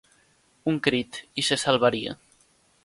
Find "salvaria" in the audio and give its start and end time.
1.67-2.19